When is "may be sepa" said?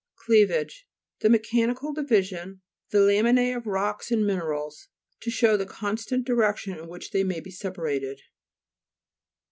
7.23-7.77